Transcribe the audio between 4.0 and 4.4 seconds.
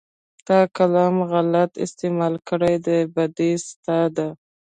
ده.